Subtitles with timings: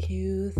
[0.00, 0.52] Thank you,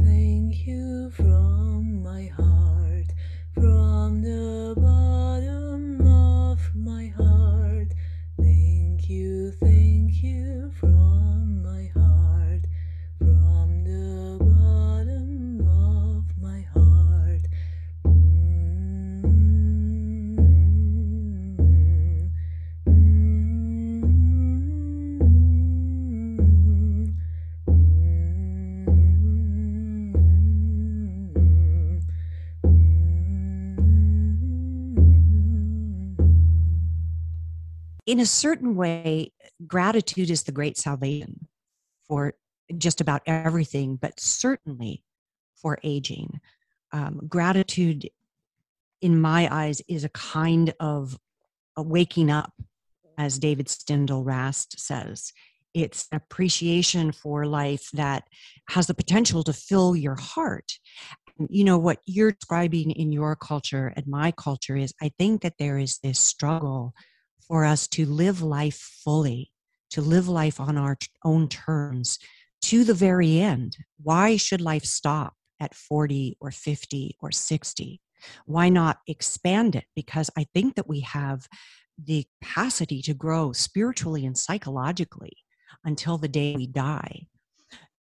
[38.09, 39.33] in a certain way,
[39.67, 41.47] gratitude is the great salvation
[42.09, 42.33] for
[42.79, 45.05] just about everything, but certainly
[45.61, 46.41] for aging.
[46.91, 48.09] Um, gratitude,
[49.03, 51.19] in my eyes, is a kind of
[51.77, 52.55] a waking up,
[53.19, 55.35] as David Steindl Rast says.
[55.75, 58.25] It's appreciation for life that
[58.71, 60.79] has the potential to fill your heart.
[61.51, 65.59] You know, what you're describing in your culture and my culture is I think that
[65.59, 66.95] there is this struggle
[67.49, 69.51] for us to live life fully,
[69.91, 72.19] to live life on our own terms
[72.63, 73.77] to the very end.
[74.03, 78.01] Why should life stop at 40 or 50 or 60?
[78.47, 79.85] Why not expand it?
[79.95, 81.49] Because I think that we have
[82.03, 85.37] the capacity to grow spiritually and psychologically
[85.85, 87.27] until the day we die.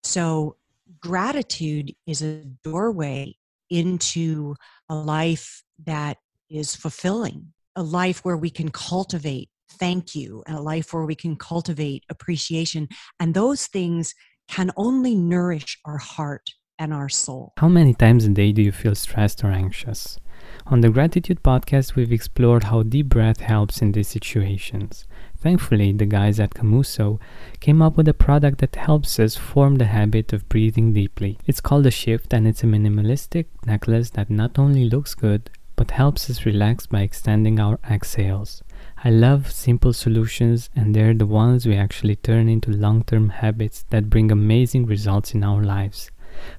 [0.03, 0.57] So,
[1.01, 3.37] gratitude is a doorway
[3.71, 4.55] into
[4.89, 10.61] a life that is fulfilling, a life where we can cultivate thank you, and a
[10.61, 12.89] life where we can cultivate appreciation.
[13.21, 14.15] And those things
[14.49, 17.53] can only nourish our heart and our soul.
[17.59, 20.19] How many times a day do you feel stressed or anxious?
[20.67, 25.07] On the Gratitude podcast, we've explored how deep breath helps in these situations.
[25.39, 27.19] Thankfully, the guys at Komuso
[27.61, 31.39] came up with a product that helps us form the habit of breathing deeply.
[31.47, 35.93] It's called the Shift and it's a minimalistic necklace that not only looks good, but
[35.93, 38.63] helps us relax by extending our exhales.
[39.05, 43.85] I love simple solutions, and they're the ones we actually turn into long term habits
[43.91, 46.11] that bring amazing results in our lives.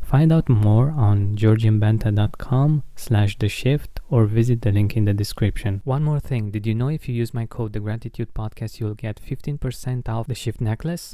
[0.02, 5.82] Find out more on georgianbenta.com slash the shift or visit the link in the description.
[5.84, 8.96] One more thing, did you know if you use my code the gratitude podcast you'll
[8.96, 11.14] get 15% off the shift necklace?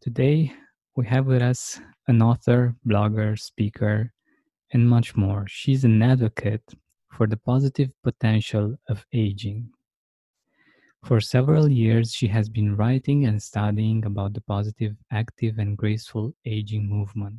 [0.00, 0.50] Today,
[0.96, 1.78] we have with us
[2.08, 4.14] an author, blogger, speaker,
[4.72, 5.44] and much more.
[5.46, 6.62] She's an advocate
[7.12, 9.68] for the positive potential of aging.
[11.04, 16.34] For several years, she has been writing and studying about the positive, active, and graceful
[16.46, 17.36] aging movement.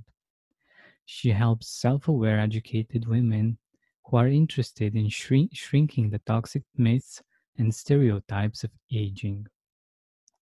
[1.05, 3.57] She helps self aware, educated women
[4.05, 7.23] who are interested in shrink- shrinking the toxic myths
[7.57, 9.47] and stereotypes of aging,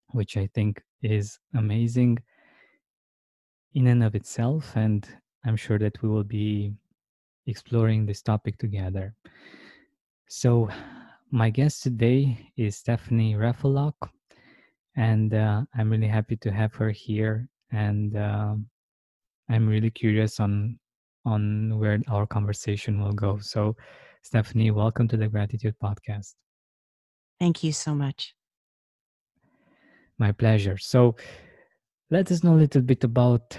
[0.10, 2.20] which I think is amazing
[3.74, 4.76] in and of itself.
[4.76, 5.08] And
[5.46, 6.74] I'm sure that we will be
[7.48, 9.16] exploring this topic together.
[10.28, 10.70] So,
[11.32, 13.94] my guest today is Stephanie Raffelock,
[14.96, 17.48] and uh, I'm really happy to have her here.
[17.72, 18.56] And uh,
[19.50, 20.80] I'm really curious on
[21.26, 23.38] on where our conversation will go.
[23.40, 23.76] So,
[24.24, 26.34] Stephanie, welcome to the Gratitude Podcast.
[27.40, 28.34] Thank you so much.
[30.20, 30.78] My pleasure.
[30.78, 31.16] So,
[32.12, 33.58] let us know a little bit about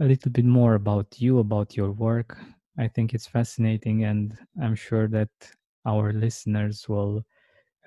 [0.00, 2.36] a little bit more about you, about your work.
[2.78, 5.30] I think it's fascinating, and I'm sure that
[5.86, 7.24] our listeners will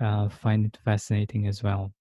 [0.02, 1.94] uh, find it fascinating as well.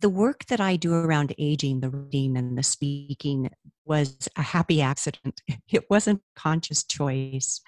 [0.00, 3.50] The work that I do around aging, the reading and the speaking
[3.84, 5.42] was a happy accident.
[5.70, 7.60] It wasn't conscious choice.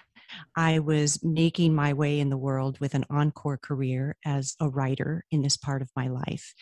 [0.55, 5.25] I was making my way in the world with an encore career as a writer
[5.31, 6.53] in this part of my life.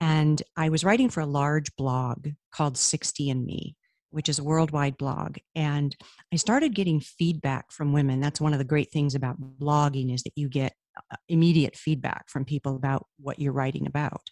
[0.00, 3.76] And I was writing for a large blog called 60 and Me,
[4.10, 5.38] which is a worldwide blog.
[5.54, 5.96] And
[6.32, 8.20] I started getting feedback from women.
[8.20, 12.28] That's one of the great things about blogging is that you get uh, immediate feedback
[12.28, 14.22] from people about what you're writing about.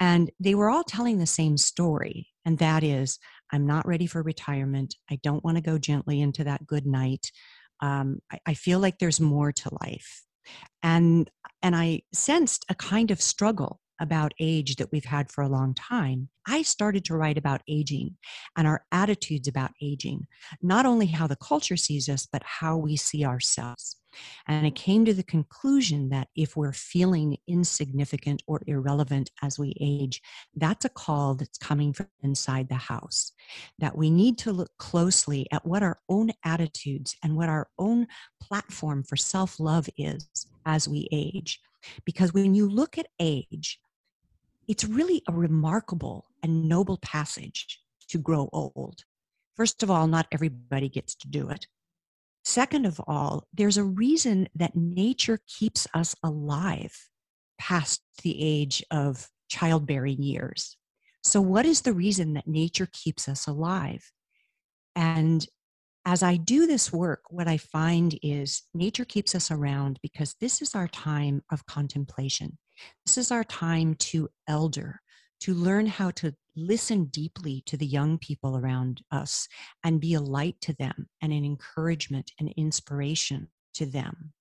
[0.00, 2.28] And they were all telling the same story.
[2.44, 3.18] And that is,
[3.52, 4.96] I'm not ready for retirement.
[5.10, 7.30] I don't want to go gently into that good night
[7.80, 10.22] um, I, I feel like there's more to life
[10.82, 11.30] and
[11.62, 15.74] and i sensed a kind of struggle about age that we've had for a long
[15.74, 18.16] time, I started to write about aging
[18.56, 20.26] and our attitudes about aging,
[20.62, 23.96] not only how the culture sees us, but how we see ourselves.
[24.46, 29.74] And I came to the conclusion that if we're feeling insignificant or irrelevant as we
[29.80, 30.20] age,
[30.54, 33.32] that's a call that's coming from inside the house.
[33.78, 38.06] That we need to look closely at what our own attitudes and what our own
[38.40, 41.60] platform for self love is as we age.
[42.04, 43.78] Because when you look at age,
[44.66, 49.04] it's really a remarkable and noble passage to grow old.
[49.56, 51.66] First of all, not everybody gets to do it.
[52.44, 57.08] Second of all, there's a reason that nature keeps us alive
[57.58, 60.76] past the age of childbearing years.
[61.22, 64.12] So, what is the reason that nature keeps us alive?
[64.94, 65.46] And
[66.04, 70.60] as I do this work, what I find is nature keeps us around because this
[70.60, 72.58] is our time of contemplation.
[73.06, 75.00] This is our time to elder,
[75.44, 79.46] to learn how to listen deeply to the young people around us
[79.84, 84.32] and be a light to them and an encouragement and inspiration to them.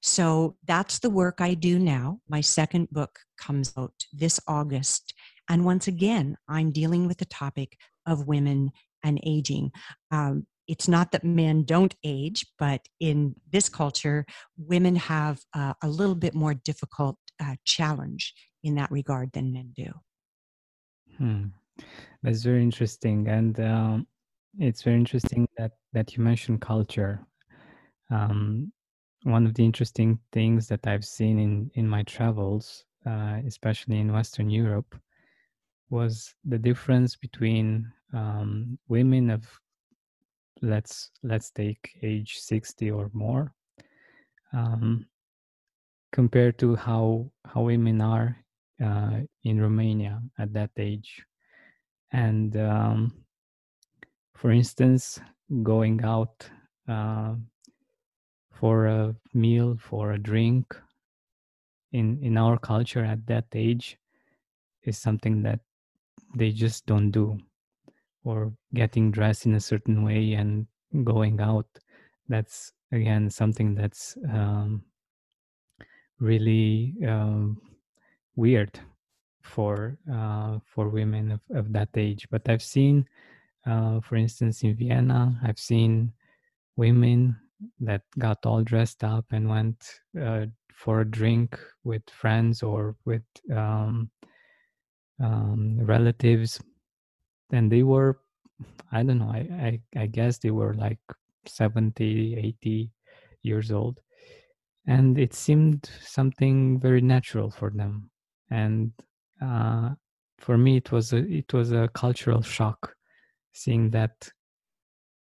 [0.00, 2.20] So that's the work I do now.
[2.30, 5.12] My second book comes out this August.
[5.50, 8.70] And once again, I'm dealing with the topic of women
[9.04, 9.72] and aging.
[10.10, 14.24] Um, it's not that men don't age, but in this culture,
[14.56, 18.32] women have uh, a little bit more difficult uh, challenge
[18.64, 19.92] in that regard than men do.
[21.18, 21.46] Hmm.
[22.22, 24.06] That's very interesting, and um,
[24.58, 27.26] it's very interesting that that you mentioned culture.
[28.10, 28.72] Um,
[29.24, 34.12] one of the interesting things that I've seen in in my travels, uh, especially in
[34.12, 34.96] Western Europe,
[35.90, 39.46] was the difference between um, women of
[40.62, 43.54] let's let's take age 60 or more
[44.52, 45.06] um,
[46.12, 48.36] compared to how how women are
[48.82, 51.24] uh, in Romania at that age.
[52.12, 53.12] And um,
[54.34, 55.20] for instance,
[55.62, 56.48] going out
[56.88, 57.34] uh,
[58.52, 60.74] for a meal, for a drink,
[61.92, 63.98] in in our culture at that age,
[64.84, 65.60] is something that
[66.34, 67.38] they just don't do.
[68.24, 70.66] Or getting dressed in a certain way and
[71.04, 71.66] going out,
[72.28, 74.84] that's again something that's um,
[76.20, 77.60] really um,
[78.38, 78.78] weird
[79.42, 82.28] for uh, for women of, of that age.
[82.30, 83.04] But I've seen,
[83.66, 86.12] uh, for instance, in Vienna, I've seen
[86.76, 87.36] women
[87.80, 93.26] that got all dressed up and went uh, for a drink with friends or with
[93.52, 94.08] um,
[95.20, 96.60] um, relatives,
[97.50, 98.20] and they were,
[98.92, 101.00] I don't know, I, I, I guess they were like
[101.46, 102.90] 70, 80
[103.42, 104.00] years old
[104.86, 108.10] and it seemed something very natural for them
[108.50, 108.92] and
[109.42, 109.90] uh,
[110.38, 112.94] for me it was a it was a cultural shock
[113.52, 114.30] seeing that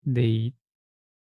[0.05, 0.53] they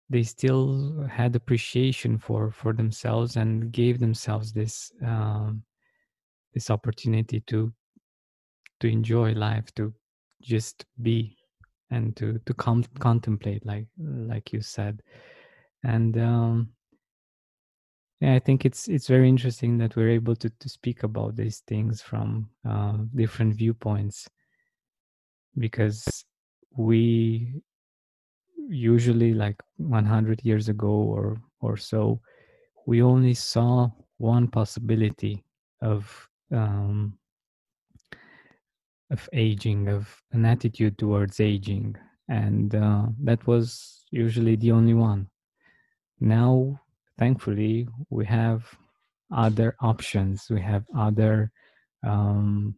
[0.09, 5.63] they still had appreciation for for themselves and gave themselves this um,
[6.55, 7.73] this opportunity to
[8.81, 9.93] to enjoy life to
[10.43, 11.37] just be
[11.91, 15.03] and to to com- contemplate like like you said.
[15.85, 16.71] And um,
[18.21, 21.61] yeah i think it's it's very interesting that we're able to to speak about these
[21.67, 24.29] things from uh, different viewpoints
[25.59, 26.25] because
[26.77, 27.63] we
[28.69, 32.21] usually like 100 years ago or or so
[32.87, 35.45] we only saw one possibility
[35.83, 37.19] of um,
[39.11, 41.97] of aging of an attitude towards aging.
[42.29, 45.29] And uh, that was usually the only one.
[46.19, 46.81] Now
[47.19, 48.65] thankfully we have
[49.35, 50.47] other options.
[50.51, 51.51] We have other
[52.07, 52.77] um,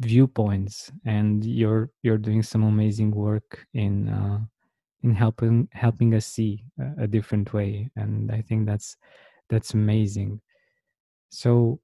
[0.00, 4.40] viewpoints and you're you're doing some amazing work in uh,
[5.02, 6.64] in helping helping us see
[6.98, 8.96] a, different way and i think that's
[9.48, 10.40] that's amazing.
[11.28, 11.78] So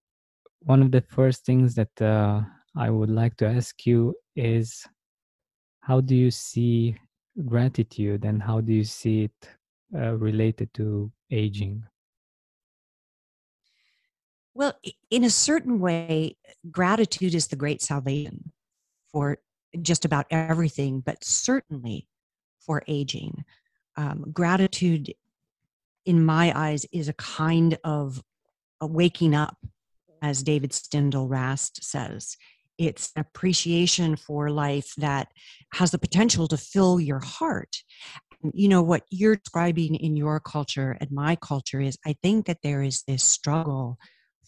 [0.60, 2.40] one of the first things that uh,
[2.76, 4.86] i would like to ask you is
[5.80, 6.96] how do you see
[7.46, 9.57] gratitude and how do you see it
[9.94, 11.84] uh, related to aging?
[14.54, 14.74] Well,
[15.10, 16.36] in a certain way,
[16.70, 18.52] gratitude is the great salvation
[19.12, 19.38] for
[19.82, 22.08] just about everything, but certainly
[22.58, 23.44] for aging.
[23.96, 25.14] Um, gratitude,
[26.04, 28.22] in my eyes, is a kind of
[28.80, 29.56] a waking up,
[30.22, 32.36] as David Steindl Rast says.
[32.78, 35.28] It's appreciation for life that
[35.74, 37.82] has the potential to fill your heart
[38.54, 42.58] you know what you're describing in your culture and my culture is i think that
[42.62, 43.98] there is this struggle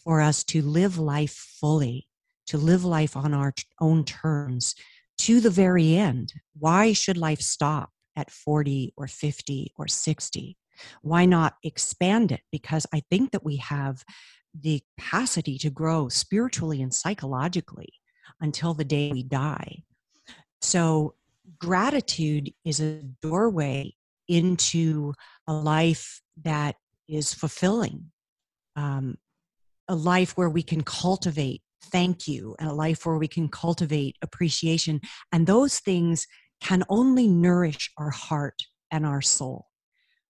[0.03, 2.09] for us to live life fully,
[2.47, 4.75] to live life on our own terms
[5.19, 6.33] to the very end.
[6.59, 10.57] Why should life stop at 40 or 50 or 60?
[11.03, 12.41] Why not expand it?
[12.51, 14.03] Because I think that we have
[14.59, 17.93] the capacity to grow spiritually and psychologically
[18.41, 19.83] until the day we die.
[20.63, 21.15] So,
[21.59, 23.95] gratitude is a doorway
[24.29, 25.13] into
[25.47, 26.77] a life that
[27.09, 28.11] is fulfilling,
[28.77, 29.17] um,
[29.89, 34.17] a life where we can cultivate thank you, and a life where we can cultivate
[34.23, 35.01] appreciation.
[35.33, 36.27] And those things
[36.61, 39.67] can only nourish our heart and our soul.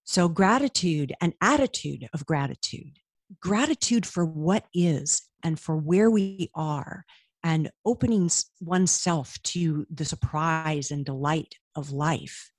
[0.03, 2.97] So, gratitude, an attitude of gratitude,
[3.39, 7.05] gratitude for what is and for where we are,
[7.43, 8.29] and opening
[8.59, 12.51] oneself to the surprise and delight of life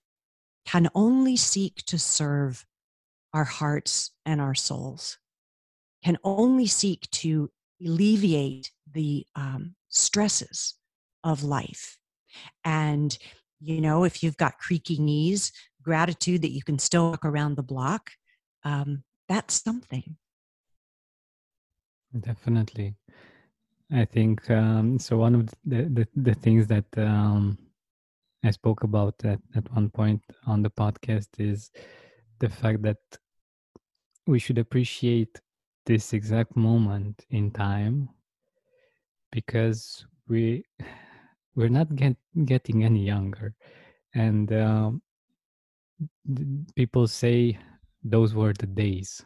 [0.65, 2.65] can only seek to serve
[3.33, 5.19] our hearts and our souls,
[6.05, 7.51] can only seek to
[7.85, 10.75] alleviate the um, stresses
[11.25, 11.99] of life.
[12.65, 13.17] And,
[13.61, 17.63] you know, if you've got creaky knees, gratitude that you can still walk around the
[17.63, 18.11] block,
[18.65, 20.17] um, that's something.
[22.19, 22.97] Definitely.
[23.93, 25.19] I think um, so.
[25.19, 27.59] One of the, the, the things that um,
[28.43, 31.71] I spoke about at, at one point on the podcast is
[32.39, 32.97] the fact that
[34.27, 35.41] we should appreciate
[35.85, 38.09] this exact moment in time
[39.31, 40.65] because we
[41.55, 43.55] we're not get, getting any younger
[44.15, 45.03] and um,
[46.77, 47.59] people say
[48.05, 49.25] those were the days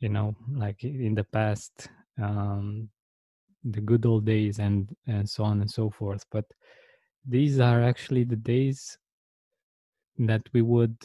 [0.00, 1.88] you know like in the past
[2.20, 2.88] um,
[3.70, 6.44] the good old days and and so on and so forth but
[7.26, 8.98] these are actually the days
[10.18, 10.96] that we would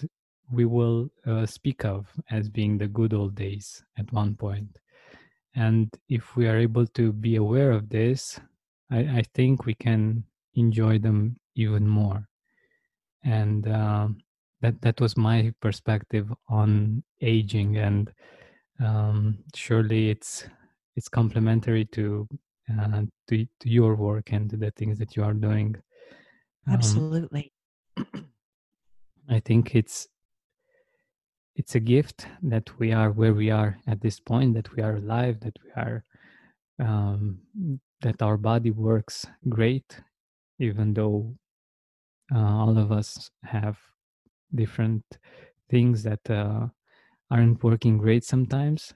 [0.52, 4.80] we will uh, speak of as being the good old days at one point.
[5.56, 8.40] And if we are able to be aware of this
[8.92, 10.24] i, I think we can
[10.56, 12.28] enjoy them even more.
[13.24, 14.10] And uh,
[14.62, 18.12] that that was my perspective on aging and
[18.80, 20.48] um, surely it's
[20.96, 22.28] it's complementary to
[22.70, 25.76] uh, to, to your work and to the things that you are doing.
[26.68, 27.54] Um, absolutely.
[29.30, 30.08] I think it's
[31.56, 34.96] it's a gift that we are where we are at this point that we are
[34.96, 36.04] alive that we are
[36.80, 37.40] um,
[38.02, 40.00] that our body works great
[40.60, 41.36] even though
[42.34, 43.78] uh, all of us have
[44.54, 45.04] different
[45.70, 46.68] things that uh,
[47.30, 48.94] aren't working great sometimes.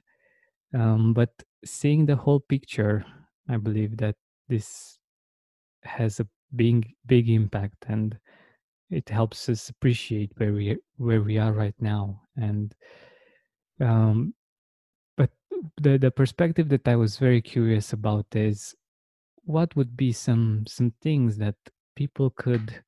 [0.74, 1.32] Um, but
[1.66, 3.06] seeing the whole picture
[3.50, 4.16] i believe that
[4.50, 4.98] this
[5.84, 8.18] has a big big impact and
[8.90, 12.74] it helps us appreciate where we where we are right now and
[13.82, 14.34] um
[15.18, 15.30] but
[15.82, 18.76] the the perspective that i was very curious about is
[19.44, 21.56] what would be some some things that
[21.96, 22.84] people could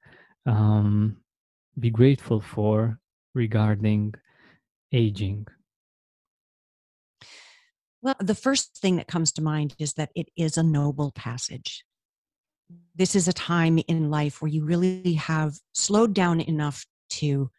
[0.45, 1.17] um
[1.79, 2.99] be grateful for
[3.33, 4.13] regarding
[4.91, 5.45] aging
[8.07, 11.83] well the first thing that comes to mind is that it is a noble passage
[12.95, 17.49] this is a time in life where you really have slowed down enough to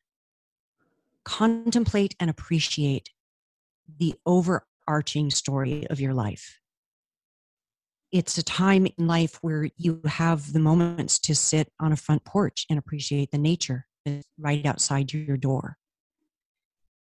[1.24, 3.10] contemplate and appreciate
[3.98, 6.58] the overarching story of your life.
[8.10, 12.24] It's a time in life where you have the moments to sit on a front
[12.24, 13.86] porch and appreciate the nature
[14.38, 15.76] right outside your door.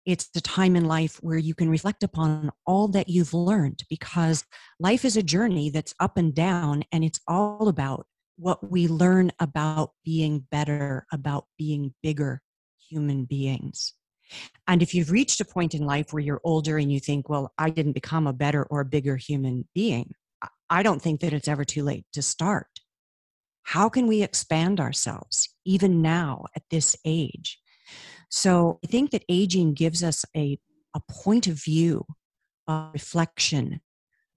[0.07, 4.45] It's the time in life where you can reflect upon all that you've learned because
[4.79, 8.07] life is a journey that's up and down, and it's all about
[8.37, 12.43] what we learn about being better, about being bigger
[12.79, 13.95] human beings.
[14.67, 17.53] And if you've reached a point in life where you're older and you think, well,
[17.59, 20.15] I didn't become a better or a bigger human being,
[20.69, 22.67] I don't think that it's ever too late to start.
[23.63, 27.59] How can we expand ourselves even now at this age?
[28.31, 30.59] So I think that aging gives us a,
[30.95, 32.05] a point of view,
[32.67, 33.81] a reflection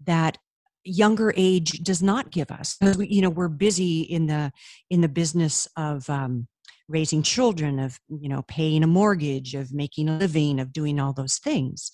[0.06, 0.38] that
[0.84, 2.78] younger age does not give us.
[2.82, 4.52] You know, we're busy in the
[4.90, 6.48] in the business of um,
[6.88, 11.14] raising children, of you know, paying a mortgage, of making a living, of doing all
[11.14, 11.92] those things.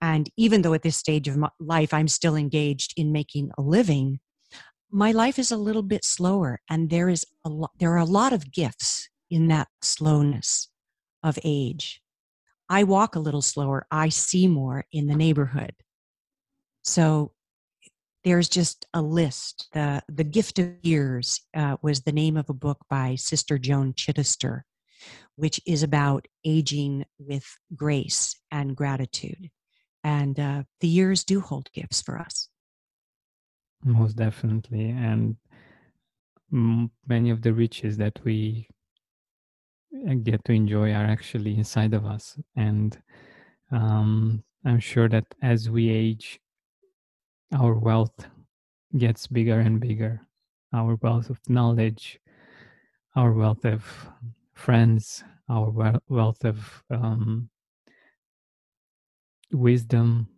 [0.00, 3.62] And even though at this stage of my life I'm still engaged in making a
[3.62, 4.20] living,
[4.90, 7.72] my life is a little bit slower, and there is a lot.
[7.78, 10.68] There are a lot of gifts in that slowness
[11.22, 12.02] of age.
[12.68, 13.86] I walk a little slower.
[13.90, 15.74] I see more in the neighborhood.
[16.82, 17.32] So
[18.22, 19.68] there's just a list.
[19.72, 23.94] The, the Gift of Years uh, was the name of a book by Sister Joan
[23.94, 24.62] Chittister,
[25.36, 29.50] which is about aging with grace and gratitude.
[30.04, 32.48] And uh, the years do hold gifts for us.
[33.84, 35.36] most definitely and
[37.06, 38.68] many of the riches that we
[40.22, 42.38] get to enjoy are actually inside of us.
[42.56, 42.98] And
[43.72, 46.40] um, i'm sure that as we age
[47.52, 48.28] our wealth
[48.98, 50.26] gets bigger and bigger.
[50.72, 52.20] Our wealth of knowledge
[53.16, 54.10] our wealth of
[54.54, 57.50] friends our wealth of um,
[59.52, 60.28] wisdom.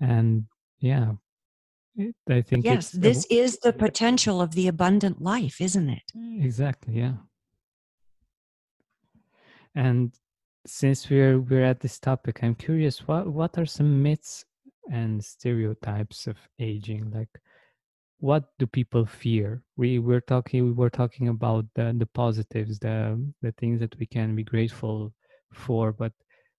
[0.00, 0.46] And
[0.80, 1.12] yeah
[1.96, 5.88] it, i think Yes, it's this w- is the potential of the abundant life, isn't
[5.90, 6.12] it?
[6.14, 7.16] exactly yeah
[9.74, 10.12] and
[10.66, 14.44] since we're we're at this topic i'm curious what what are some myths
[14.90, 17.10] and stereotypes of aging?
[17.14, 17.28] Like
[18.18, 19.62] what do people fear?
[19.76, 24.06] We were talking we were talking about the the positives the the things that we
[24.06, 25.12] can be grateful
[25.52, 26.12] for but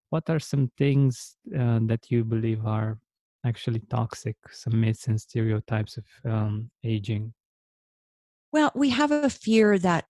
[0.09, 2.99] what are some things uh, that you believe are
[3.45, 7.33] actually toxic some myths and stereotypes of um, aging?
[8.51, 10.05] Well, we have a fear that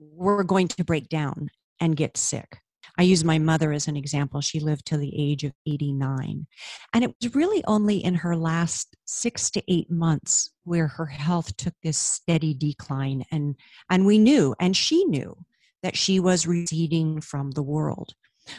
[0.00, 2.58] we're going to break down and get sick.
[2.96, 4.40] I use my mother as an example.
[4.40, 6.46] She lived till the age of 89.
[6.92, 11.56] And it was really only in her last six to eight months where her health
[11.56, 13.24] took this steady decline.
[13.32, 13.56] And,
[13.90, 15.36] and we knew, and she knew,
[15.82, 18.14] that she was receding from the world.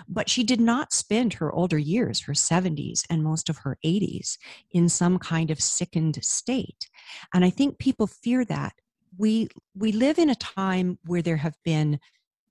[0.08, 4.38] But she did not spend her older years, her 70s and most of her 80s,
[4.72, 6.90] in some kind of sickened state.
[7.34, 8.74] And I think people fear that
[9.18, 12.00] we we live in a time where there have been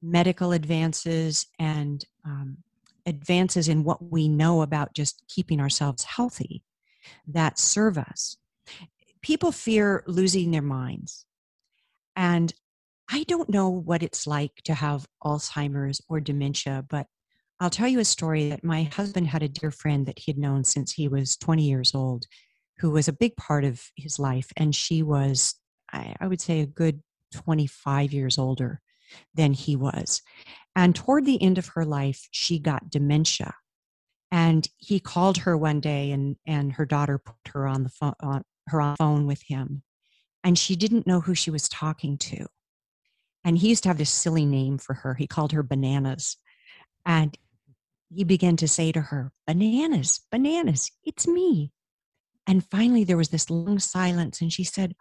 [0.05, 2.59] medical advances and um,
[3.07, 6.63] advances in what we know about just keeping ourselves healthy
[7.27, 8.37] that serve us.
[9.23, 11.25] People fear losing their minds.
[12.17, 12.53] And
[13.11, 17.07] i don't know what it's like to have alzheimer's or dementia but
[17.61, 20.39] i'll tell you a story that my husband had a dear friend that he had
[20.39, 22.27] known since he was 20 years old
[22.79, 25.55] who was a big part of his life and she was
[25.93, 28.81] I, I would say a good 25 years older
[29.35, 30.23] than he was.
[30.77, 33.55] And toward the end of her life, she got dementia.
[34.31, 38.15] And he called her one day, and, and her daughter put her on the phone,
[38.21, 39.83] on, her on phone with him,
[40.43, 42.47] and she didn't know who she was talking to.
[43.45, 45.15] And he used to have this silly name for her.
[45.15, 46.37] He called her Bananas,
[47.07, 47.37] and
[48.13, 51.71] he began to say to her, "Bananas, bananas, it's me."
[52.47, 54.95] And finally, there was this long silence, and she said,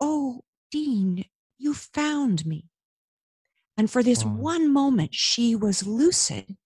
[0.00, 1.24] Oh, Dean,
[1.58, 2.66] you found me.
[3.76, 6.56] And for this one moment, she was lucid.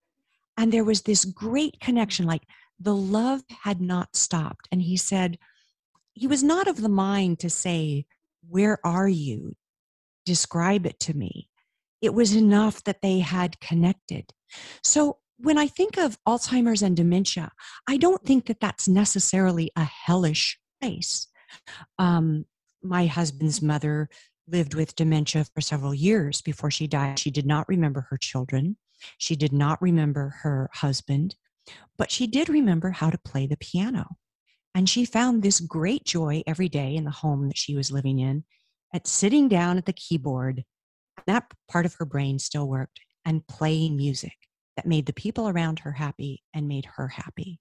[0.57, 2.43] And there was this great connection, like
[2.79, 4.69] the love had not stopped.
[4.71, 5.39] And he said,
[6.13, 8.07] he was not of the mind to say,
[8.49, 9.57] Where are you?
[10.27, 11.49] Describe it to me.
[12.01, 14.33] It was enough that they had connected.
[14.83, 17.53] So when I think of Alzheimer's and dementia,
[17.89, 21.29] I don't think that that's necessarily a hellish place.
[21.99, 22.45] Um,
[22.83, 24.09] my husband's mother
[24.51, 27.19] lived with dementia for several years before she died.
[27.19, 28.77] She did not remember her children.
[29.19, 31.37] She did not remember her husband,
[31.97, 34.17] but she did remember how to play the piano.
[34.75, 38.19] And she found this great joy every day in the home that she was living
[38.19, 38.45] in
[38.95, 40.65] at sitting down at the keyboard.
[41.27, 44.37] That part of her brain still worked and playing music
[44.77, 47.61] that made the people around her happy and made her happy.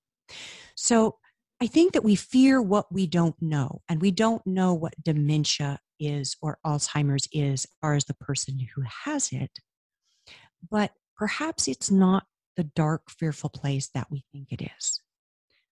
[0.76, 1.18] So
[1.62, 5.80] I think that we fear what we don't know, and we don't know what dementia
[6.00, 9.60] is or Alzheimer's is, far as the person who has it.
[10.70, 12.26] But perhaps it's not
[12.58, 15.02] the dark, fearful place that we think it is.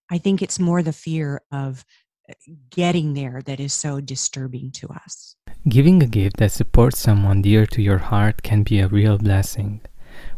[0.09, 1.83] I think it's more the fear of
[2.29, 2.33] uh,
[2.69, 5.35] getting there that is so disturbing to us.
[5.67, 9.81] Giving a gift that supports someone dear to your heart can be a real blessing.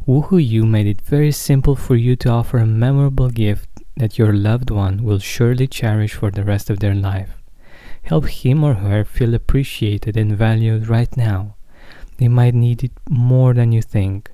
[0.08, 4.34] Woohoo You made it very simple for you to offer a memorable gift that your
[4.34, 7.38] loved one will surely cherish for the rest of their life.
[8.04, 11.56] Help him or her feel appreciated and valued right now.
[12.18, 14.32] They might need it more than you think.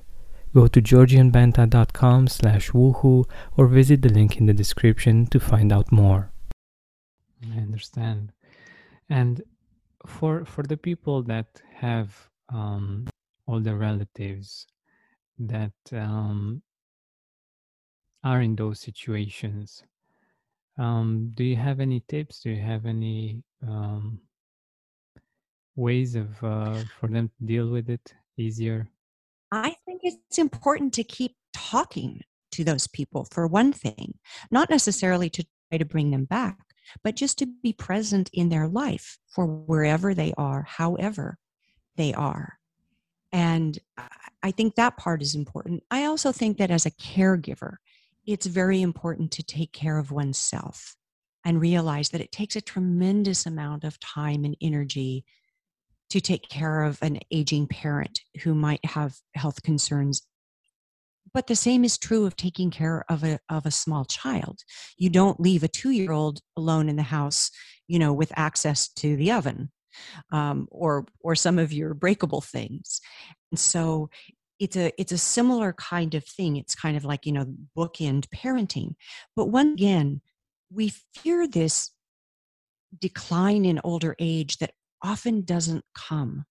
[0.54, 5.92] Go to georgianbenta.com slash woohoo or visit the link in the description to find out
[5.92, 6.32] more.
[7.54, 8.32] I understand.
[9.08, 9.42] And
[10.06, 13.06] for for the people that have um,
[13.46, 14.66] older relatives
[15.38, 16.62] that um,
[18.24, 19.84] are in those situations,
[20.78, 22.40] um, do you have any tips?
[22.40, 24.20] Do you have any um,
[25.74, 28.88] ways of uh, for them to deal with it easier?
[29.52, 34.18] I think it's important to keep talking to those people for one thing,
[34.50, 36.58] not necessarily to try to bring them back,
[37.02, 41.38] but just to be present in their life for wherever they are, however
[41.96, 42.58] they are.
[43.32, 44.08] And I-
[44.42, 45.82] I think that part is important.
[45.90, 47.76] I also think that as a caregiver,
[48.26, 50.96] it's very important to take care of oneself
[51.44, 55.24] and realize that it takes a tremendous amount of time and energy
[56.10, 60.22] to take care of an aging parent who might have health concerns.
[61.32, 64.60] But the same is true of taking care of a of a small child.
[64.96, 67.50] You don't leave a 2 year old alone in the house
[67.88, 69.70] you know with access to the oven
[70.32, 73.00] um, or or some of your breakable things.
[73.50, 74.10] And so
[74.58, 76.56] it's a it's a similar kind of thing.
[76.56, 78.94] It's kind of like you know bookend parenting.
[79.34, 80.20] But once again
[80.72, 81.92] we fear this
[82.98, 86.44] decline in older age that often doesn't come.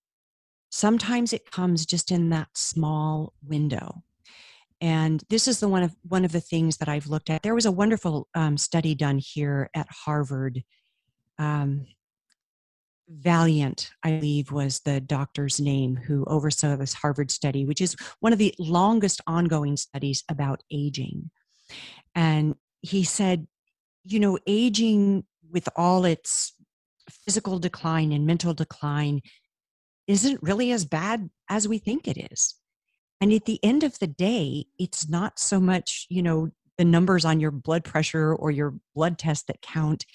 [0.70, 4.04] Sometimes it comes just in that small window.
[4.82, 7.44] And this is the one of one of the things that i've looked at.
[7.44, 10.64] There was a wonderful um, study done here at harvard
[11.40, 11.86] um,
[13.10, 18.34] Vaillant, I believe, was the doctor's name who oversaw this Harvard study, which is one
[18.34, 21.30] of the longest ongoing studies about aging.
[22.16, 23.48] And he said,
[24.04, 26.54] you know, aging with all its
[27.10, 29.22] physical decline and mental decline
[30.08, 32.56] isn't really as bad as we think it is.
[33.22, 37.24] And at the end of the day, it's not so much, you know, the numbers
[37.24, 40.06] on your blood pressure or your blood test that count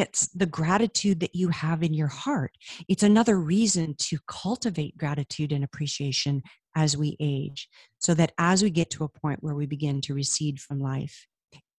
[0.00, 2.52] it's the gratitude that you have in your heart.
[2.88, 6.42] It's another reason to cultivate gratitude and appreciation
[6.74, 10.14] as we age, so that as we get to a point where we begin to
[10.14, 11.26] recede from life,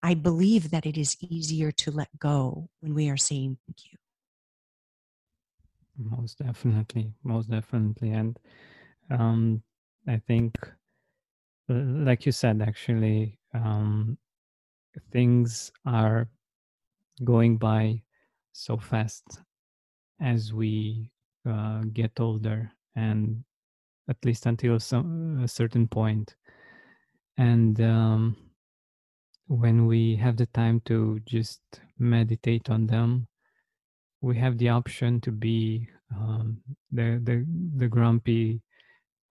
[0.04, 3.98] I believe that it is easier to let go when we are saying thank you.
[5.98, 8.12] Most definitely, most definitely.
[8.12, 8.40] And
[9.10, 9.64] um,
[10.08, 10.56] I think,
[11.70, 14.18] like you said, actually, um,
[15.12, 16.28] things are
[17.24, 18.02] going by
[18.52, 19.42] so fast
[20.22, 21.10] as we
[21.50, 23.44] uh, get older and
[24.10, 26.36] at least until some a certain point.
[27.38, 28.38] And um,
[29.48, 31.62] when we have the time to just
[31.98, 33.28] meditate on them
[34.24, 36.58] we have the option to be um,
[36.92, 37.46] the, the
[37.76, 38.62] the grumpy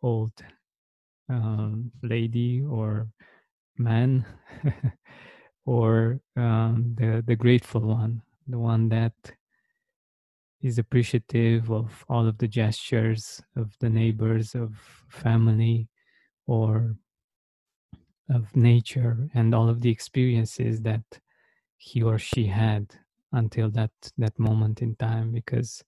[0.03, 0.33] old
[1.31, 3.09] um, lady or
[3.79, 4.25] man
[5.64, 9.14] or um, the the grateful one, the one that
[10.61, 14.75] is appreciative of all of the gestures of the neighbors, of
[15.09, 15.88] family,
[16.46, 16.96] or
[18.31, 21.03] of nature, and all of the experiences that
[21.77, 22.94] he or she had
[23.33, 25.33] until that that moment in time.
[25.33, 25.83] Because,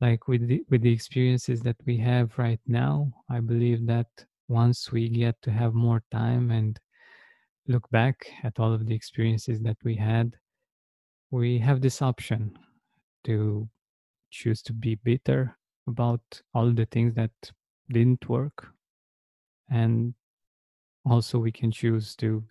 [0.00, 4.08] like with the with the experiences that we have right now, I believe that
[4.48, 6.80] once we get to have more time and
[7.68, 10.34] look back at all of the experiences that we had,
[11.30, 12.58] we have this option
[13.24, 13.68] to
[14.30, 16.20] choose to be bitter about
[16.54, 17.30] all the things that
[17.90, 18.68] didn't work.
[19.70, 20.14] And
[21.08, 22.44] also we can choose to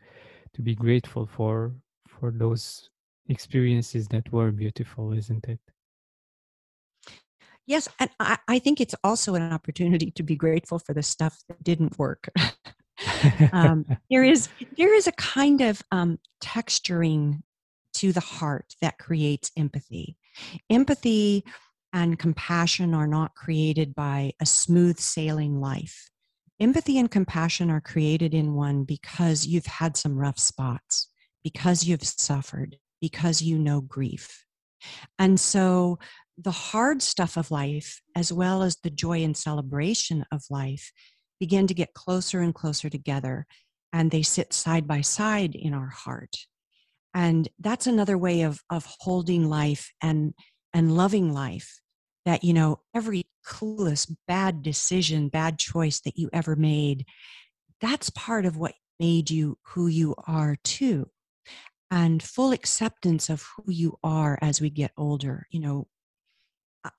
[0.53, 1.73] to be grateful for
[2.07, 2.89] for those
[3.27, 5.59] experiences that were beautiful isn't it?
[7.65, 11.43] Yes and i, I think it's also an opportunity to be grateful for the stuff
[11.47, 12.29] that didn't work
[13.51, 17.41] um, there is there is a kind of um, texturing
[17.95, 20.17] to the heart that creates empathy.
[20.69, 21.43] Empathy
[21.93, 26.09] and compassion are not created by a smooth sailing life.
[26.59, 31.09] Empathy and compassion are created in one because you've had some rough spots,
[31.43, 34.45] because you've suffered, because you know grief.
[35.17, 35.99] And so
[36.37, 40.91] the hard stuff of life, as well as the joy and celebration of life,
[41.39, 43.45] begin to get closer and closer together
[43.93, 46.35] and they sit side by side in our heart.
[47.13, 50.33] And that's another way of of holding life and
[50.73, 51.79] and loving life
[52.25, 57.05] that you know every clueless bad decision bad choice that you ever made
[57.79, 61.09] that's part of what made you who you are too.
[61.89, 65.87] And full acceptance of who you are as we get older you know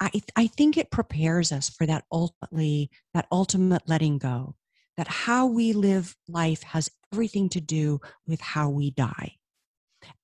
[0.01, 4.57] I, I think it prepares us for that ultimately that ultimate letting go
[4.97, 9.37] that how we live life has everything to do with how we die.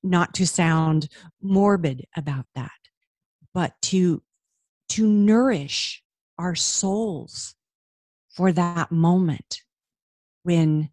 [0.02, 1.08] Not to sound
[1.40, 2.72] morbid about that
[3.54, 4.22] but to
[4.90, 6.02] to nourish
[6.38, 7.54] our souls
[8.28, 9.62] for that moment
[10.42, 10.90] when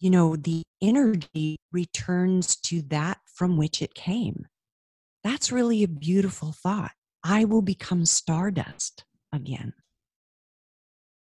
[0.00, 4.46] you know the energy returns to that from which it came.
[5.22, 6.92] That's really a beautiful thought
[7.24, 9.72] I will become stardust again.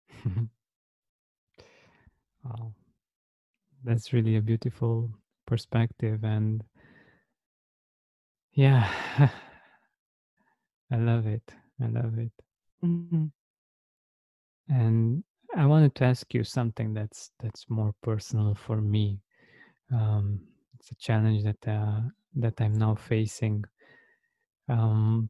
[2.43, 2.73] wow.
[3.83, 5.09] That's really a beautiful
[5.47, 6.23] perspective.
[6.23, 6.63] And
[8.53, 8.87] yeah,
[10.91, 11.51] I love it.
[11.81, 12.31] I love it.
[12.83, 13.25] Mm-hmm.
[14.69, 15.23] And
[15.55, 19.19] I wanted to ask you something that's that's more personal for me.
[19.91, 20.41] Um,
[20.75, 22.01] it's a challenge that uh,
[22.35, 23.63] that I'm now facing
[24.69, 25.29] um,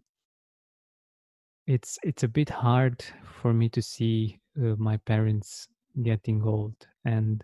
[1.67, 3.03] it's it's a bit hard
[3.41, 5.67] for me to see uh, my parents
[6.03, 6.75] getting old
[7.05, 7.43] and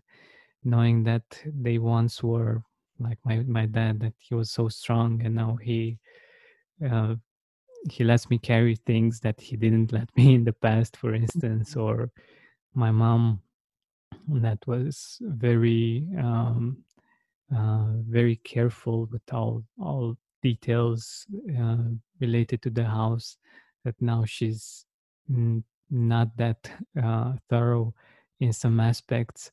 [0.64, 2.64] knowing that they once were
[3.00, 5.98] like my my dad that he was so strong and now he
[6.90, 7.16] uh,
[7.92, 11.76] he lets me carry things that he didn't let me in the past for instance
[11.76, 11.78] Mm-hmm.
[11.78, 12.10] or
[12.76, 13.42] my mom
[14.28, 16.78] that was very um,
[17.56, 21.26] uh, very careful with all all details
[21.60, 21.78] uh,
[22.20, 23.38] related to the house
[23.84, 24.86] that now she's
[25.90, 26.70] not that
[27.02, 27.94] uh, thorough
[28.40, 29.52] in some aspects.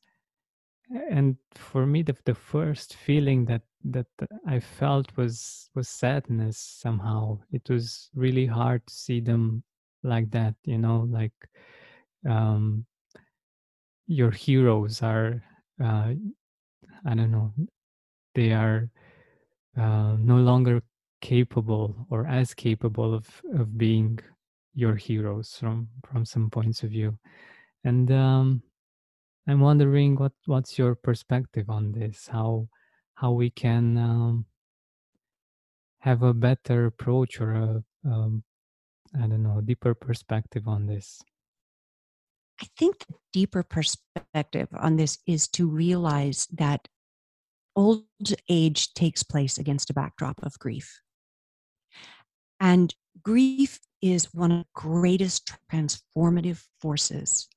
[1.09, 4.07] And for me the, the first feeling that that
[4.45, 7.39] i felt was was sadness somehow.
[7.51, 9.63] It was really hard to see them
[10.03, 11.33] like that you know like
[12.27, 12.85] um
[14.07, 15.41] your heroes are
[15.83, 16.13] uh
[17.05, 17.53] i don't know
[18.35, 18.89] they are
[19.77, 20.81] uh, no longer
[21.21, 24.19] capable or as capable of of being
[24.73, 27.17] your heroes from from some points of view.
[27.83, 28.63] And um
[29.47, 32.27] i'm wondering what what's your perspective on this?
[32.27, 32.67] How
[33.15, 34.45] how we can um,
[35.99, 38.43] have a better approach or a um,
[39.15, 41.21] i don't know deeper perspective on this?
[42.61, 46.87] I think the deeper perspective on this is to realize that
[47.75, 48.05] old
[48.49, 51.01] age takes place against a backdrop of grief.
[52.61, 52.93] And
[53.23, 57.49] grief is one of the greatest transformative forces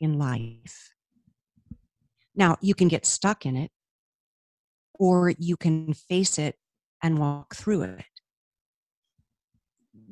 [0.00, 0.90] in life.
[2.34, 3.70] Now, you can get stuck in it,
[4.94, 6.56] or you can face it
[7.02, 8.04] and walk through it.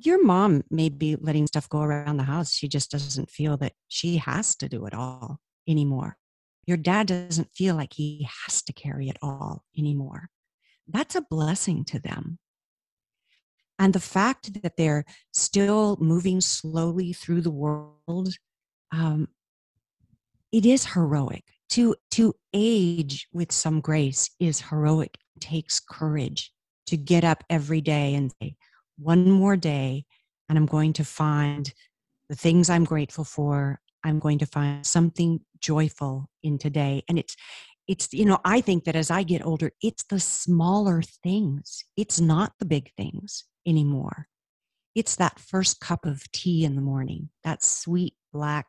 [0.02, 2.52] Your mom may be letting stuff go around the house.
[2.52, 6.16] She just doesn't feel that she has to do it all anymore.
[6.66, 10.28] Your dad doesn't feel like he has to carry it all anymore.
[10.86, 12.38] That's a blessing to them.
[13.80, 18.34] And the fact that they're still moving slowly through the world,
[18.92, 19.28] um,
[20.52, 21.44] it is heroic.
[21.70, 25.16] To, to age with some grace is heroic.
[25.36, 26.52] It takes courage
[26.88, 28.56] to get up every day and say,
[28.98, 30.04] one more day,
[30.50, 31.72] and I'm going to find
[32.28, 33.80] the things I'm grateful for.
[34.04, 37.02] I'm going to find something joyful in today.
[37.08, 37.34] And it's,
[37.88, 41.82] it's, you know, I think that as I get older, it's the smaller things.
[41.96, 44.28] It's not the big things anymore.
[44.94, 48.66] It's that first cup of tea in the morning, that sweet black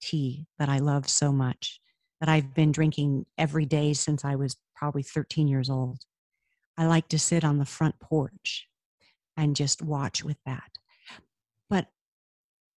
[0.00, 1.80] tea that I love so much,
[2.20, 5.98] that I've been drinking every day since I was probably 13 years old.
[6.78, 8.68] I like to sit on the front porch
[9.36, 10.70] and just watch with that.
[11.68, 11.86] But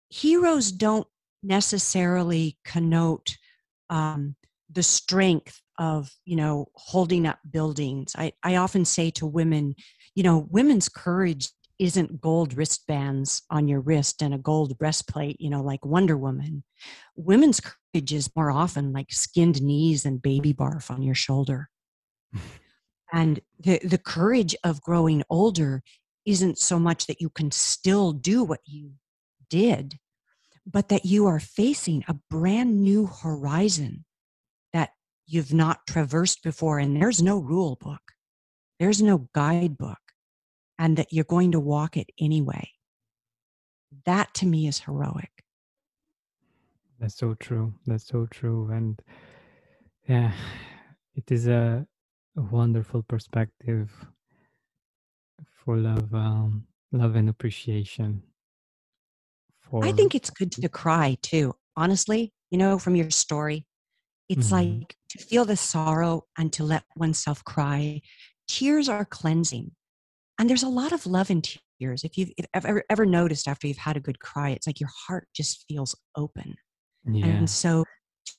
[0.09, 1.07] heroes don't
[1.43, 3.37] necessarily connote
[3.91, 4.37] um,
[4.71, 9.77] the strength of you know holding up buildings I, I often say to women
[10.15, 15.51] you know women's courage isn't gold wristbands on your wrist and a gold breastplate you
[15.51, 16.65] know like wonder woman
[17.17, 21.69] women's courage is more often like skinned knees and baby barf on your shoulder
[23.13, 25.83] and the, the courage of growing older
[26.27, 28.93] isn't so much that you can still do what you
[29.49, 29.99] did
[30.71, 34.05] but that you are facing a brand new horizon
[34.73, 34.91] that
[35.27, 36.79] you've not traversed before.
[36.79, 38.03] And there's no rule book,
[38.79, 39.99] there's no guidebook,
[40.79, 42.71] and that you're going to walk it anyway.
[44.05, 45.45] That to me is heroic.
[46.99, 47.75] That's so true.
[47.87, 48.71] That's so true.
[48.71, 49.01] And
[50.09, 50.33] yeah,
[51.15, 51.87] it is a,
[52.37, 53.91] a wonderful perspective
[55.65, 58.23] full of um, love and appreciation.
[59.61, 61.55] For I think it's good to cry too.
[61.77, 63.67] Honestly, you know, from your story,
[64.29, 64.81] it's Mhm.
[64.81, 68.03] like to feel the sorrow and to let oneself cry.
[68.49, 69.73] Tears are cleansing.
[70.39, 72.05] And there's a lot of love in tears.
[72.05, 74.91] If you've if ever, ever noticed after you've had a good cry, it's like your
[75.07, 76.55] heart just feels open.
[77.05, 77.85] yeah, And so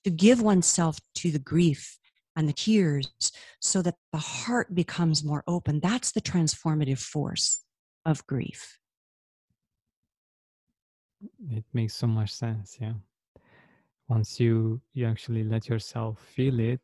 [0.03, 1.97] to give oneself to the grief
[2.35, 3.11] and the tears
[3.59, 7.63] so that the heart becomes more open, that's the transformative force
[8.05, 8.77] of grief.
[11.51, 12.77] it makes so much sense.
[12.79, 12.93] Yeah,
[14.07, 16.81] once you you actually let yourself feel it,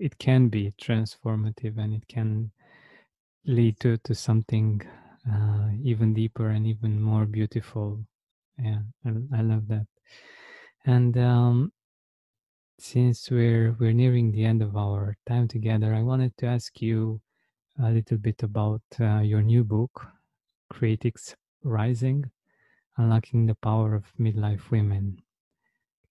[0.00, 2.50] it can be transformative and it can
[3.44, 4.80] lead to to something
[5.30, 8.00] uh, even deeper and even more beautiful.
[8.58, 9.86] Yeah, I, I love that.
[10.86, 11.72] And um,
[12.78, 17.20] since we're we're nearing the end of our time together, I wanted to ask you
[17.78, 20.06] a little bit about uh, your new book,
[20.70, 22.30] Creatrix Rising:
[22.96, 25.20] Unlocking the Power of Midlife Women.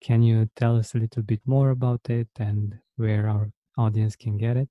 [0.01, 4.37] Can you tell us a little bit more about it and where our audience can
[4.37, 4.69] get it?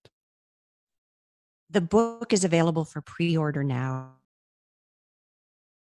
[1.71, 4.13] The book is available for pre order now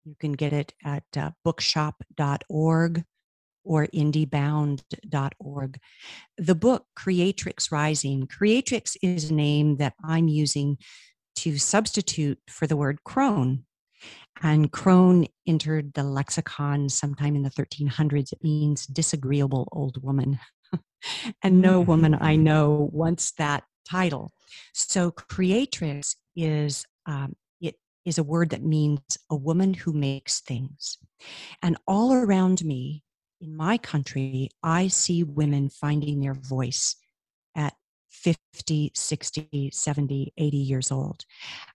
[0.06, 3.04] You can get it at uh, bookshop.org
[3.64, 5.80] or indiebound.org.
[6.38, 10.78] The book, Creatrix Rising, Creatrix is a name that I'm using
[11.38, 13.66] to substitute for the word crone.
[14.42, 18.34] And crone entered the lexicon sometime in the 1300s.
[18.34, 20.40] It means disagreeable old woman.
[21.44, 24.32] and no woman I know wants that title.
[24.74, 30.98] So creatrix is um, it is a word that means a woman who makes things.
[31.62, 33.04] And all around me
[33.42, 36.96] in my country, I see women finding their voice
[37.56, 37.74] at
[38.10, 41.26] 50, 60, 70, 80 years old.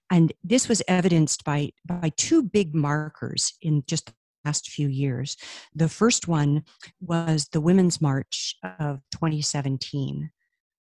[0.09, 4.11] And this was evidenced by, by two big markers in just
[4.49, 5.37] last few years.
[5.75, 6.63] The first one
[6.99, 10.31] was the Women's March of 2017,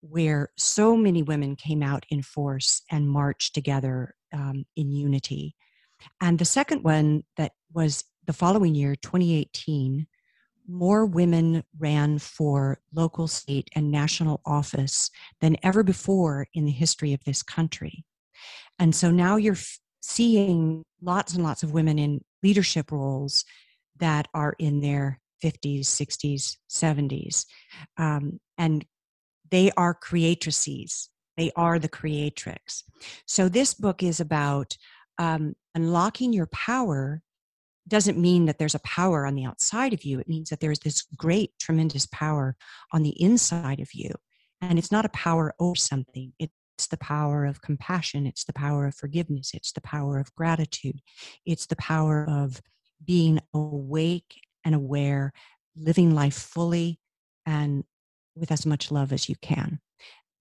[0.01, 5.55] where so many women came out in force and marched together um, in unity.
[6.23, 10.07] And the second one that was the following year, 2018,
[10.67, 15.11] more women ran for local, state, and national office
[15.43, 18.05] than ever before in the history of this country.
[18.79, 19.59] And so now you're
[20.09, 23.45] seeing lots and lots of women in leadership roles
[23.99, 27.45] that are in their 50s, 60s, 70s.
[27.99, 28.87] Um, and
[29.51, 32.85] they are creatrices, they are the creatrix.
[33.27, 34.79] So this book is about
[35.19, 37.23] um, unlocking your power
[37.87, 40.21] doesn't mean that there's a power on the outside of you.
[40.21, 42.57] It means that there's this great, tremendous power
[42.93, 44.15] on the inside of you.
[44.61, 46.33] And it's not a power over something,
[46.79, 51.01] it's the power of compassion, it's the power of forgiveness, it's the power of gratitude,
[51.45, 52.63] it's the power of
[53.05, 55.33] being awake and aware,
[55.77, 57.01] living life fully
[57.45, 57.83] and
[58.37, 59.81] with as much love as you can.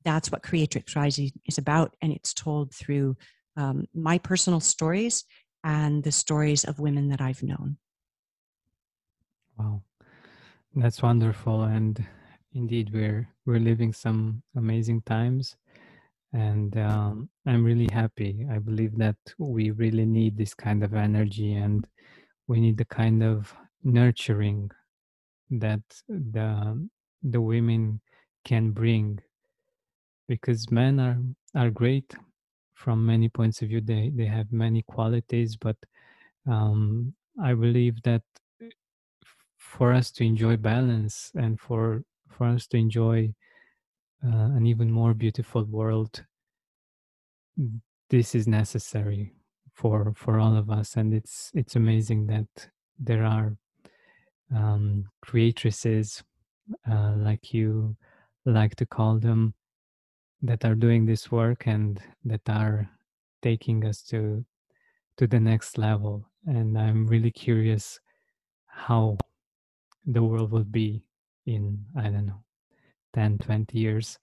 [0.06, 3.18] That's what Creatrix Rising is about, and it's told through
[3.56, 5.26] um, my personal stories
[5.64, 7.78] and the stories of women that I've known.
[9.58, 9.82] Wow,
[10.76, 12.06] that's wonderful, and
[12.54, 15.56] indeed, we're we're living some amazing times,
[16.38, 18.48] and um, I'm really happy.
[18.52, 21.88] I believe that we really need this kind of energy, and
[22.48, 24.72] we need the kind of nurturing
[25.52, 26.88] that the
[27.24, 28.02] the women
[28.46, 29.20] can bring
[30.30, 31.20] because men are
[31.56, 32.16] are great
[32.76, 35.78] from many points of view they they have many qualities but
[36.48, 38.24] um, i believe that
[39.58, 43.34] for us to enjoy balance and for for us to enjoy
[44.26, 46.24] uh, an even more beautiful world
[48.10, 49.34] this is necessary
[49.74, 50.96] for for all of us.
[50.96, 53.58] And it's it's amazing that there are
[54.56, 56.24] um, creatrices
[56.90, 57.96] uh, like you
[58.46, 59.54] like to call them
[60.42, 62.90] that are doing this work and that are
[63.42, 64.46] taking us to
[65.18, 66.30] to the next level.
[66.46, 68.00] And i'm really curious
[68.68, 69.18] how
[70.06, 71.04] the world will be
[71.46, 72.47] in i don't know
[73.18, 74.20] 10 20 years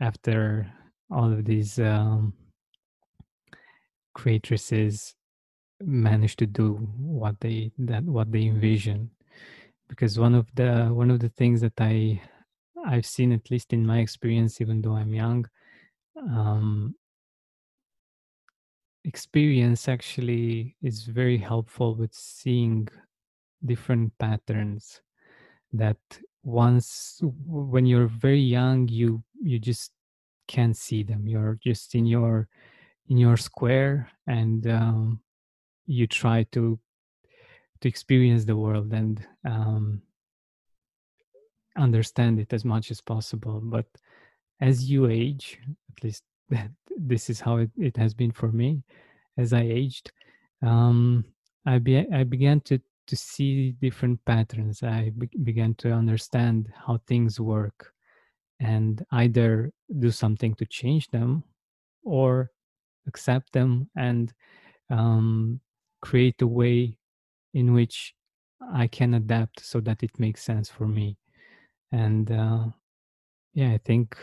[0.00, 0.66] after
[1.10, 2.32] all of these um,
[4.14, 5.14] creatrices
[5.80, 9.10] manage to do what they that what they envision
[9.88, 12.20] because one of the one of the things that i
[12.84, 15.48] I've seen, at least in my experience, even though I'm young,
[16.16, 16.94] um,
[19.04, 22.88] experience actually is very helpful with seeing
[23.64, 25.00] different patterns
[25.72, 25.98] that
[26.44, 29.92] once when you're very young you you just
[30.48, 32.48] can't see them you're just in your
[33.08, 35.20] in your square and um,
[35.86, 36.78] you try to
[37.80, 40.00] to experience the world and um,
[41.76, 43.60] understand it as much as possible.
[43.62, 43.86] But
[44.60, 45.58] as you age,
[45.96, 46.22] at least
[46.96, 48.82] this is how it, it has been for me,
[49.36, 50.12] as I aged,
[50.62, 51.24] um,
[51.66, 54.82] I, be, I began to, to see different patterns.
[54.82, 57.92] I be, began to understand how things work
[58.60, 61.44] and either do something to change them
[62.04, 62.50] or
[63.06, 64.32] accept them and
[64.90, 65.60] um,
[66.00, 66.96] create a way
[67.54, 68.14] in which
[68.72, 71.18] I can adapt so that it makes sense for me.
[71.90, 72.66] And uh,
[73.54, 74.16] yeah i think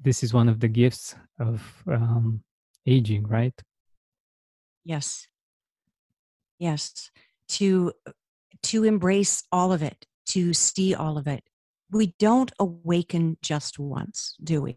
[0.00, 2.42] this is one of the gifts of um,
[2.86, 3.60] aging right?
[4.84, 5.26] Yes.
[6.58, 7.10] Yes
[7.48, 7.92] to
[8.62, 11.42] to embrace all of it to see all of it
[11.90, 14.76] we don't awaken just once do we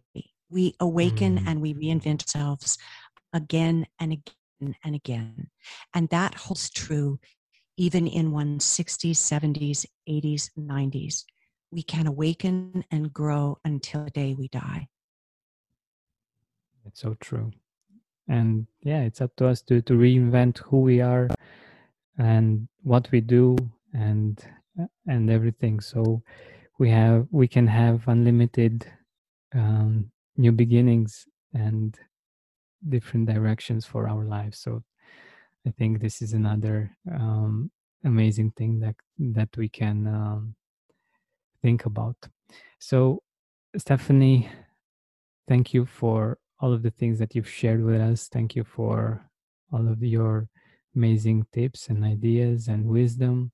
[0.50, 1.48] we awaken mm.
[1.48, 2.78] and we reinvent ourselves
[3.34, 5.50] again and again and again
[5.94, 7.20] and that holds true
[7.78, 11.24] even in one's 60s 70s 80s 90s
[11.72, 14.88] we can awaken and grow until the day we die.
[16.86, 17.52] It's so true.
[18.28, 21.30] And yeah, it's up to us to, to reinvent who we are
[22.22, 23.58] and what we do
[23.94, 24.46] and
[25.08, 25.80] and everything.
[25.80, 26.22] So
[26.78, 28.86] we have we can have unlimited
[29.56, 31.98] um, new beginnings and
[32.88, 34.60] different directions for our lives.
[34.60, 34.84] So
[35.68, 36.78] i think this is another
[37.20, 37.70] um,
[38.04, 38.96] amazing thing that
[39.38, 40.56] that we can um,
[41.62, 42.18] think about.
[42.80, 43.22] So
[43.78, 44.50] stephanie
[45.48, 48.28] thank you for all of the things that you've shared with us.
[48.28, 49.26] Thank you for
[49.72, 50.48] all of your
[50.96, 53.52] amazing tips and ideas and wisdom.